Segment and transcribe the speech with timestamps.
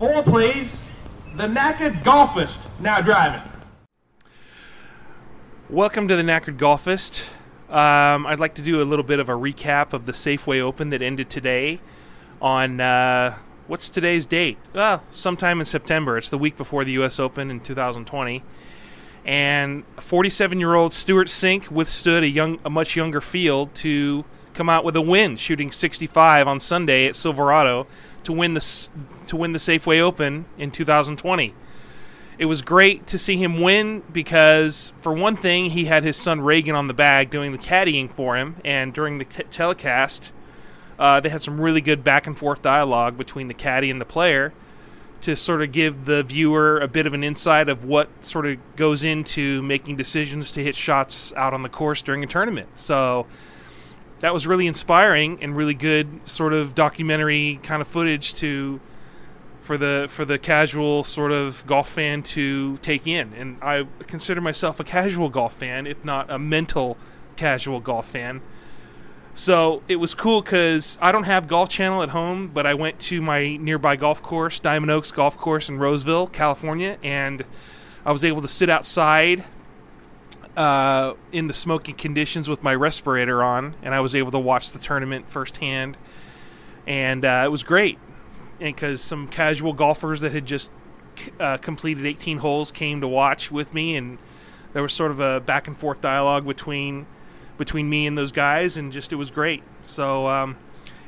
[0.00, 0.80] Four, please.
[1.36, 3.42] The Knackered Golfist now driving.
[5.68, 7.20] Welcome to the Knackered Golfist.
[7.68, 10.88] Um, I'd like to do a little bit of a recap of the Safeway Open
[10.88, 11.80] that ended today
[12.40, 13.36] on uh,
[13.66, 14.56] what's today's date?
[14.72, 16.16] Well, sometime in September.
[16.16, 17.20] It's the week before the U.S.
[17.20, 18.42] Open in 2020.
[19.26, 24.24] And 47-year-old Stewart Cink withstood a young, a much younger field to
[24.54, 27.86] come out with a win, shooting 65 on Sunday at Silverado
[28.24, 28.88] to win the
[29.26, 31.54] to win the Safeway Open in 2020.
[32.38, 36.40] It was great to see him win because, for one thing, he had his son
[36.40, 40.32] Reagan on the bag doing the caddying for him, and during the t- telecast,
[40.98, 44.06] uh, they had some really good back and forth dialogue between the caddy and the
[44.06, 44.54] player
[45.20, 48.58] to sort of give the viewer a bit of an insight of what sort of
[48.76, 52.68] goes into making decisions to hit shots out on the course during a tournament.
[52.74, 53.26] So
[54.20, 58.80] that was really inspiring and really good sort of documentary kind of footage to
[59.60, 63.32] for the for the casual sort of golf fan to take in.
[63.34, 66.96] And I consider myself a casual golf fan, if not a mental
[67.36, 68.42] casual golf fan.
[69.32, 72.98] So it was cool because I don't have Golf Channel at home, but I went
[73.00, 77.44] to my nearby golf course, Diamond Oaks Golf Course in Roseville, California, and
[78.04, 79.44] I was able to sit outside
[80.60, 84.72] uh, in the smoky conditions with my respirator on, and I was able to watch
[84.72, 85.96] the tournament firsthand.
[86.86, 87.98] And uh, it was great
[88.60, 90.70] And because some casual golfers that had just
[91.38, 94.18] uh, completed 18 holes came to watch with me, and
[94.74, 97.06] there was sort of a back and forth dialogue between
[97.56, 99.62] between me and those guys, and just it was great.
[99.86, 100.58] So um,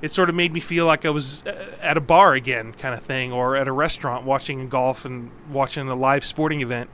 [0.00, 2.94] it sort of made me feel like I was uh, at a bar again, kind
[2.94, 6.88] of thing, or at a restaurant watching golf and watching a live sporting event.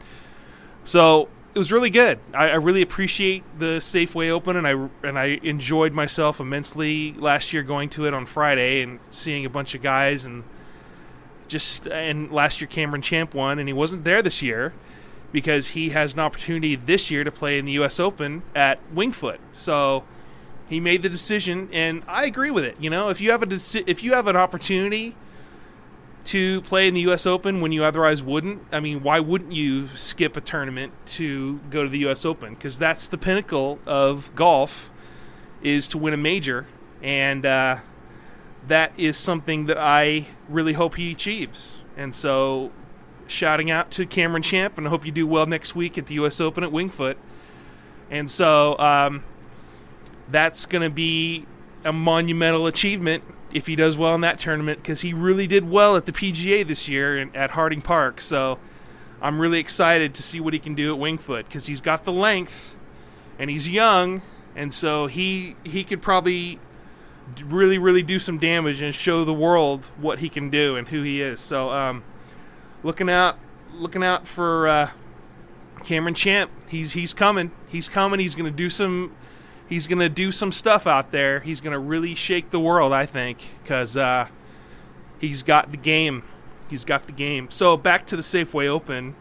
[0.84, 2.18] So it was really good.
[2.34, 7.52] I, I, really appreciate the Safeway Open, and I and I enjoyed myself immensely last
[7.52, 10.44] year going to it on Friday and seeing a bunch of guys and
[11.48, 14.74] just and last year Cameron Champ won, and he wasn't there this year
[15.32, 17.98] because he has an opportunity this year to play in the U.S.
[17.98, 19.38] Open at Wingfoot.
[19.53, 20.04] So
[20.69, 22.76] he made the decision, and I agree with it.
[22.78, 25.16] You know, if you have a deci- if you have an opportunity
[26.25, 27.27] to play in the U.S.
[27.27, 28.62] Open when you otherwise wouldn't.
[28.71, 32.25] I mean, why wouldn't you skip a tournament to go to the U.S.
[32.25, 32.55] Open?
[32.55, 34.91] Because that's the pinnacle of golf,
[35.62, 36.67] is to win a major,
[37.03, 37.79] and uh,
[38.67, 41.79] that is something that I really hope he achieves.
[41.97, 42.73] And so,
[43.27, 46.15] shouting out to Cameron Champ, and I hope you do well next week at the
[46.15, 46.41] U.S.
[46.41, 47.17] Open at Wingfoot.
[48.11, 49.25] And so, um,
[50.31, 51.47] that's going to be
[51.85, 55.97] a monumental achievement if he does well in that tournament because he really did well
[55.97, 58.20] at the PGA this year at Harding Park.
[58.20, 58.59] So
[59.20, 62.12] I'm really excited to see what he can do at Wingfoot because he's got the
[62.12, 62.76] length
[63.38, 64.22] and he's young,
[64.54, 66.58] and so he he could probably
[67.44, 71.03] really really do some damage and show the world what he can do and who
[71.03, 71.41] he is.
[71.41, 72.03] So um,
[72.82, 73.38] looking out
[73.75, 74.91] looking out for uh,
[75.84, 76.50] Cameron Champ.
[76.69, 77.53] He's he's coming.
[77.69, 78.20] He's coming.
[78.20, 79.14] He's going to do some
[79.69, 81.41] he's going to do some stuff out there.
[81.41, 84.29] He's going to really shake the world, I think, because uh,
[85.21, 86.23] he's got the game.
[86.69, 87.51] He's got the game.
[87.51, 89.15] So back to the Safeway Open.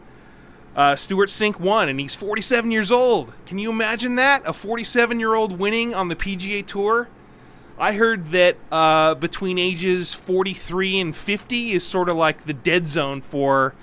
[0.76, 3.32] Uh, Stewart Cink won, and he's 47 years old.
[3.46, 4.42] Can you imagine that?
[4.46, 7.08] A 47 year old winning on the PGA Tour?
[7.78, 12.88] I heard that uh, between ages 43 and 50 is sort of like the dead
[12.88, 13.74] zone for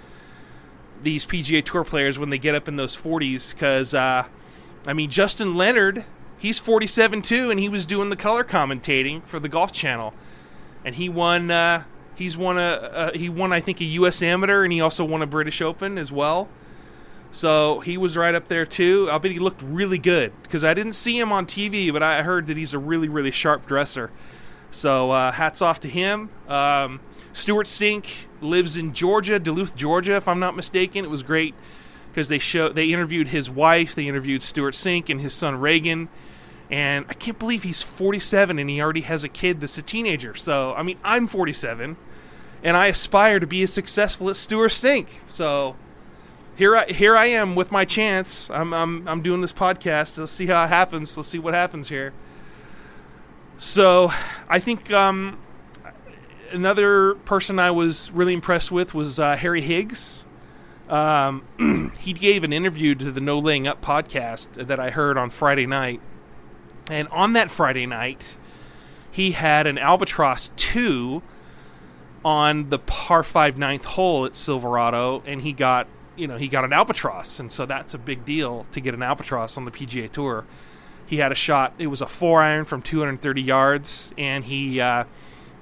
[1.02, 3.54] these PGA Tour players when they get up in those 40s.
[3.54, 4.28] Because, uh,
[4.86, 6.06] I mean, Justin Leonard
[6.46, 10.14] he's 47 too, and he was doing the color commentating for the Golf Channel,
[10.84, 11.50] and he won.
[11.50, 11.84] Uh,
[12.14, 14.22] he's won a, a he won I think a U.S.
[14.22, 16.48] Amateur, and he also won a British Open as well.
[17.32, 19.10] So he was right up there too.
[19.12, 22.22] I bet he looked really good because I didn't see him on TV, but I
[22.22, 24.12] heard that he's a really really sharp dresser.
[24.70, 26.30] So uh, hats off to him.
[26.48, 27.00] Um,
[27.34, 28.06] Stewart Cink
[28.40, 31.04] lives in Georgia, Duluth, Georgia, if I'm not mistaken.
[31.04, 31.56] It was great
[32.12, 36.08] because they show they interviewed his wife, they interviewed Stewart Cink and his son Reagan,
[36.70, 40.36] and I can't believe he's 47 and he already has a kid that's a teenager.
[40.36, 41.96] So, I mean, I'm 47
[42.64, 45.08] and I aspire to be as successful as Stewart Cink.
[45.28, 45.76] So,
[46.56, 48.50] here I here I am with my chance.
[48.50, 50.18] I'm I'm I'm doing this podcast.
[50.18, 51.16] Let's see how it happens.
[51.16, 52.14] Let's see what happens here.
[53.58, 54.12] So,
[54.50, 55.38] I think um,
[56.52, 60.26] another person I was really impressed with was uh, Harry Higgs.
[60.90, 65.30] Um, he gave an interview to the No Laying Up podcast that I heard on
[65.30, 66.02] Friday night
[66.90, 68.36] and on that Friday night,
[69.12, 71.22] he had an Albatross 2
[72.24, 76.66] on the par 5 ninth hole at Silverado, and he got, you know, he got
[76.66, 77.40] an Albatross.
[77.40, 80.46] And so that's a big deal to get an Albatross on the PGA Tour.
[81.06, 85.06] He had a shot, it was a four iron from 230 yards, and he, uh,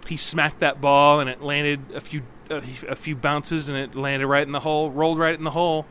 [0.07, 4.27] he smacked that ball and it landed a few a few bounces and it landed
[4.27, 5.85] right in the hole, rolled right in the hole.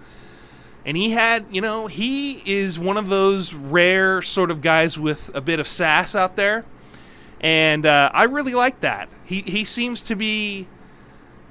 [0.85, 5.31] And he had, you know, he is one of those rare sort of guys with
[5.35, 6.65] a bit of sass out there,
[7.41, 9.09] and uh, I really like that.
[9.25, 10.67] He he seems to be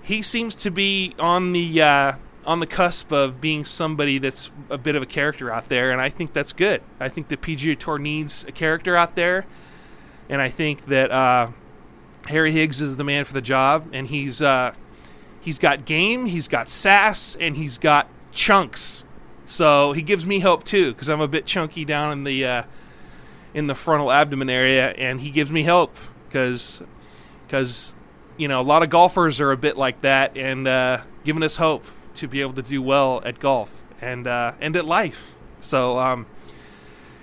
[0.02, 2.14] he seems to be on the uh,
[2.46, 6.02] on the cusp of being somebody that's a bit of a character out there, and
[6.02, 6.82] I think that's good.
[7.00, 9.46] I think the PGA Tour needs a character out there,
[10.28, 11.50] and I think that uh,
[12.28, 14.74] Harry Higgs is the man for the job, and he's uh,
[15.40, 19.04] he's got game, he's got sass, and he's got chunks.
[19.46, 22.64] So he gives me hope too, because I'm a bit chunky down in the uh,
[23.54, 25.96] in the frontal abdomen area, and he gives me hope
[26.28, 26.82] because
[27.46, 27.94] because
[28.38, 31.58] you know a lot of golfers are a bit like that, and uh, giving us
[31.58, 31.86] hope
[32.16, 35.36] to be able to do well at golf and uh, and at life.
[35.60, 36.26] So um,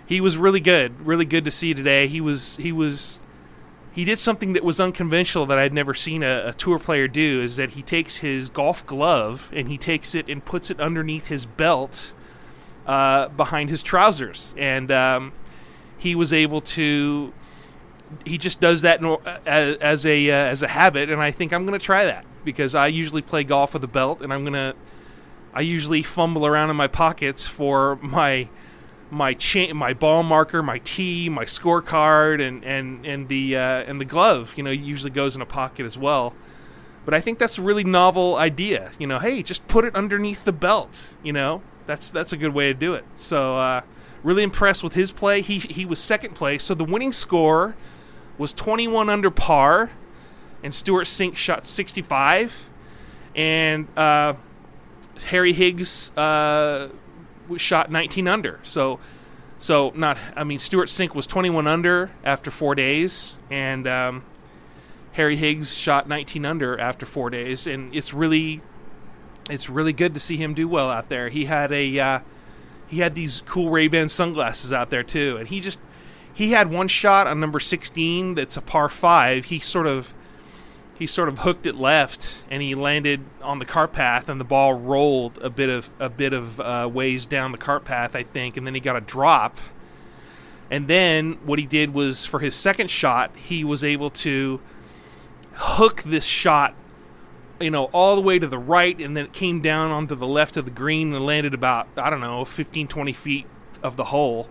[0.07, 2.09] he was really good, really good to see today.
[2.09, 3.21] He was he was
[3.99, 7.43] he did something that was unconventional that I'd never seen a, a, tour player do.
[7.43, 11.27] Is that he takes his golf glove and he takes it and puts it underneath
[11.27, 12.13] his belt
[12.87, 15.33] uh, behind his trousers, and um,
[15.97, 17.35] he was able to.
[18.25, 19.03] He just does that
[19.45, 22.25] as, as a uh, as a habit, and I think I'm going to try that
[22.45, 24.77] because I usually play golf with a belt, and I'm gonna.
[25.53, 28.49] I usually fumble around in my pockets for my
[29.11, 34.01] my chain, my ball marker, my tee, my scorecard, and and and the uh, and
[34.01, 34.55] the glove.
[34.57, 36.35] You know, usually goes in a pocket as well.
[37.05, 38.91] But I think that's a really novel idea.
[38.99, 41.09] You know, hey, just put it underneath the belt.
[41.23, 43.05] You know, that's that's a good way to do it.
[43.17, 43.81] So uh,
[44.23, 45.41] really impressed with his play.
[45.41, 47.77] He he was second place, so the winning score
[48.37, 49.91] was 21 under par,
[50.63, 52.69] and Stewart Cink shot 65,
[53.35, 54.35] and uh,
[55.27, 56.89] Harry Higgs uh,
[57.57, 58.61] shot 19 under.
[58.63, 59.01] So
[59.59, 64.25] so not I mean Stewart Cink was 21 under after four days, and um,
[65.13, 68.61] Harry Higgs shot 19 under after four days, and it's really
[69.51, 71.29] it's really good to see him do well out there.
[71.29, 72.21] He had a uh,
[72.87, 75.81] he had these cool Ray Ban sunglasses out there too, and he just
[76.33, 79.47] he had one shot on number 16 that's a par five.
[79.47, 80.15] He sort of
[80.99, 84.45] he sort of hooked it left and he landed on the cart path and the
[84.45, 88.23] ball rolled a bit of a bit of uh, ways down the cart path I
[88.23, 89.57] think and then he got a drop
[90.71, 94.61] and then what he did was for his second shot he was able to
[95.55, 96.75] hook this shot
[97.61, 100.27] you know, all the way to the right, and then it came down onto the
[100.27, 103.47] left of the green and landed about, I don't know, 15, 20 feet
[103.83, 104.49] of the hole.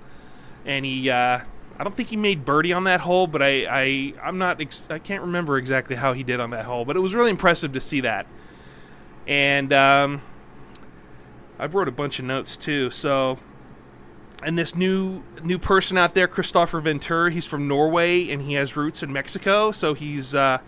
[0.65, 1.41] And he, uh,
[1.79, 4.88] I don't think he made birdie on that hole, but I, I, I'm not, ex-
[4.89, 7.74] I can't remember exactly how he did on that hole, but it was really impressive
[7.74, 8.25] to see that.
[9.27, 10.21] And, um,
[11.59, 13.39] I wrote a bunch of notes too, so.
[14.44, 18.75] And this new new person out there, Kristoffer Ventura, he's from Norway and he has
[18.75, 20.59] roots in Mexico, so he's uh,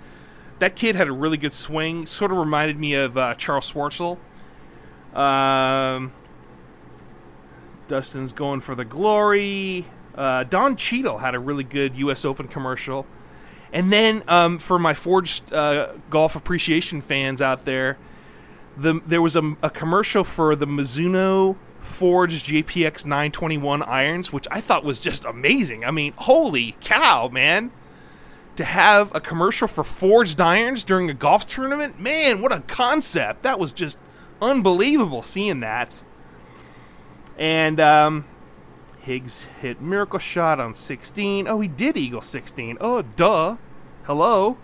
[0.58, 2.08] that kid had a really good swing.
[2.08, 4.18] Sort of reminded me of uh, Charles Schwartzel.
[5.16, 6.14] Um,
[7.88, 9.86] Dustin's going for the glory.
[10.20, 12.26] Uh, Don Cheadle had a really good U.S.
[12.26, 13.08] Open commercial.
[13.72, 17.98] And then um, for my forged uh, golf appreciation fans out there,
[18.76, 24.60] the, there was a, a commercial for the Mizuno forged JPX 921 irons, which I
[24.60, 25.86] thought was just amazing.
[25.86, 27.72] I mean, holy cow, man!
[28.60, 33.42] to have a commercial for forged irons during a golf tournament, man, what a concept!
[33.44, 33.98] That was just
[34.42, 35.90] unbelievable seeing that.
[37.38, 38.26] And um,
[39.10, 41.48] Higgs hit miracle shot on 16.
[41.48, 42.78] Oh, he did eagle 16.
[42.80, 43.58] Oh, duh.
[44.04, 44.56] Hello.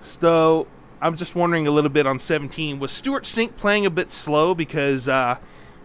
[0.00, 0.66] So
[1.00, 2.80] I'm just wondering a little bit on 17.
[2.80, 5.36] Was Stewart Cink playing a bit slow because uh,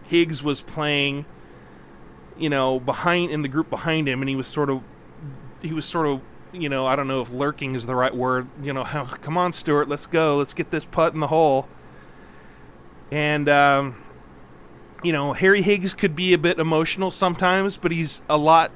[0.08, 1.28] Higgs was playing,
[2.40, 4.82] you know, behind in the group behind him, and he was sort of
[5.62, 8.48] he was sort of you know, I don't know if lurking is the right word.
[8.64, 8.84] You know,
[9.22, 10.38] come on, Stewart, let's go.
[10.38, 11.68] Let's get this putt in the hole.
[13.12, 13.96] And, um,
[15.04, 18.72] you know, Harry Higgs could be a bit emotional sometimes, but he's a lot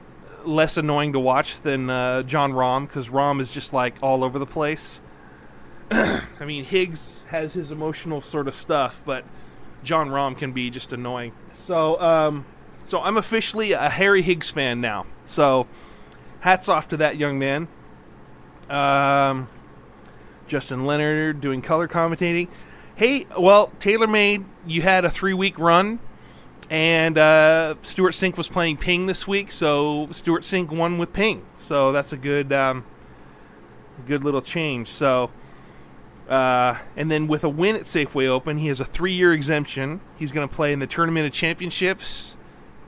[0.45, 4.39] less annoying to watch than uh, Jon Rahm because Rahm is just like all over
[4.39, 4.99] the place.
[5.91, 9.25] I mean, Higgs has his emotional sort of stuff, but
[9.83, 11.31] Jon Rahm can be just annoying.
[11.53, 12.45] So, um,
[12.87, 15.05] so I'm officially a Harry Higgs fan now.
[15.25, 15.67] So
[16.39, 17.67] hats off to that young man.
[18.69, 19.47] Um,
[20.47, 22.47] Justin Leonard doing color commentating.
[22.95, 25.99] Hey, well, TaylorMade, you had a three week run,
[26.69, 31.45] and uh, Stewart Cink was playing Ping this week, so Stewart Cink won with Ping.
[31.59, 32.85] So that's a good, um,
[34.07, 34.87] good little change.
[34.89, 35.31] So,
[36.27, 40.01] uh, and then with a win at Safeway Open, he has a three year exemption.
[40.17, 42.35] He's going to play in the Tournament of Championships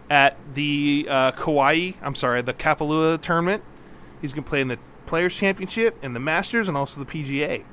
[0.09, 3.63] at the uh, Kauai, I'm sorry, the Kapalua tournament.
[4.21, 7.63] He's going to play in the Players Championship and the Masters and also the PGA.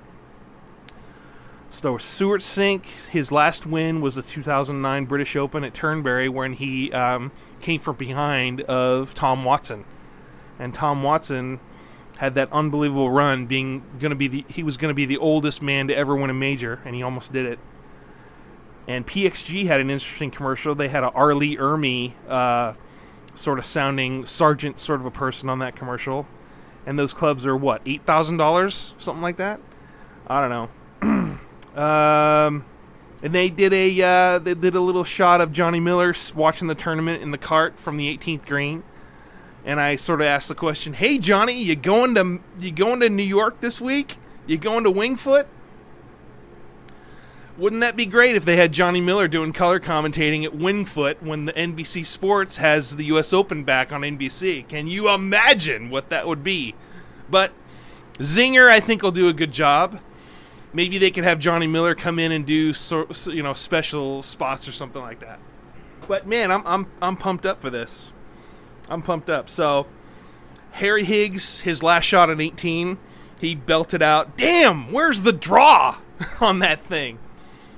[1.74, 6.92] So Stewart Cink, his last win was the 2009 British Open at Turnberry, when he
[6.92, 9.84] um, came from behind of Tom Watson,
[10.56, 11.58] and Tom Watson
[12.18, 15.18] had that unbelievable run, being going to be the he was going to be the
[15.18, 17.58] oldest man to ever win a major, and he almost did it.
[18.86, 20.76] And PXG had an interesting commercial.
[20.76, 21.34] They had a R.
[21.34, 22.74] Lee Ermey uh,
[23.34, 26.28] sort of sounding sergeant sort of a person on that commercial,
[26.86, 29.60] and those clubs are what eight thousand dollars, something like that.
[30.28, 30.68] I don't know.
[31.74, 32.64] Um,
[33.22, 36.74] and they did a uh, they did a little shot of Johnny Miller watching the
[36.74, 38.84] tournament in the cart from the 18th green.
[39.64, 43.08] And I sort of asked the question, "Hey Johnny, you going to you going to
[43.08, 44.18] New York this week?
[44.46, 45.46] You going to Wingfoot?"
[47.56, 51.44] Wouldn't that be great if they had Johnny Miller doing color commentating at Wingfoot when
[51.44, 53.32] the NBC Sports has the U.S.
[53.32, 54.66] Open back on NBC?
[54.68, 56.74] Can you imagine what that would be?
[57.30, 57.52] But
[58.18, 60.00] Zinger, I think, will do a good job
[60.74, 64.68] maybe they could have Johnny Miller come in and do so, you know special spots
[64.68, 65.38] or something like that.
[66.06, 68.12] But man, I'm I'm I'm pumped up for this.
[68.90, 69.48] I'm pumped up.
[69.48, 69.86] So
[70.72, 72.98] Harry Higgs, his last shot at 18,
[73.40, 74.36] he belted out.
[74.36, 75.96] Damn, where's the draw
[76.40, 77.18] on that thing?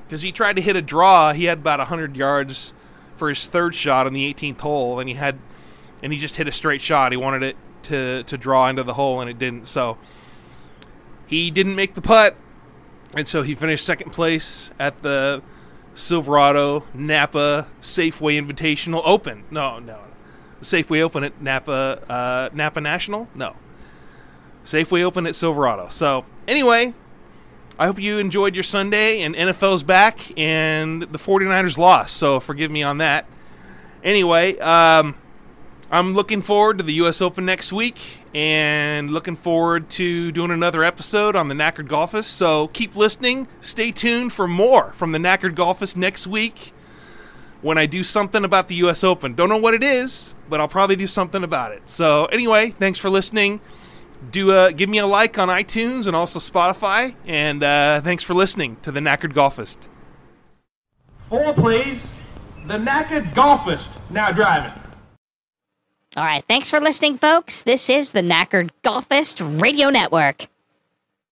[0.05, 1.33] Because he tried to hit a draw.
[1.33, 2.73] He had about 100 yards
[3.17, 5.39] for his third shot on the 18th hole, and he had,
[6.03, 7.13] and he just hit a straight shot.
[7.13, 9.69] He wanted it to to draw into the hole, and it didn't.
[9.69, 9.99] So
[11.27, 12.37] he didn't make the putt.
[13.15, 15.43] And so he finished second place at the
[15.95, 19.45] Silverado Napa Safeway Invitational Open.
[19.51, 20.01] No, no.
[20.63, 23.29] Safeway Open at Napa uh, Napa National?
[23.35, 23.57] No.
[24.65, 25.89] Safeway Open at Silverado.
[25.91, 26.93] So, anyway,
[27.79, 32.17] I hope you enjoyed your Sunday and NFL's back and the 49ers lost.
[32.17, 33.27] So, forgive me on that.
[34.03, 35.15] Anyway, um,
[35.91, 37.23] I'm looking forward to the U.S.
[37.23, 42.25] Open next week and looking forward to doing another episode on the Knackered Golfist.
[42.25, 43.49] So keep listening.
[43.63, 46.75] Stay tuned for more from the Knackered Golfist next week
[47.63, 49.03] when I do something about the U.S.
[49.03, 49.35] Open.
[49.35, 51.89] Don't know what it is, but I'll probably do something about it.
[51.89, 53.59] So anyway, thanks for listening.
[54.31, 58.35] Do uh, give me a like on iTunes and also Spotify, and uh, thanks for
[58.35, 59.79] listening to the Knackered Golfist.
[61.31, 62.07] Four, please.
[62.67, 64.79] The Knackered Golfist now driving.
[66.17, 66.43] All right.
[66.49, 67.63] Thanks for listening, folks.
[67.63, 70.47] This is the Knackered Golfist Radio Network.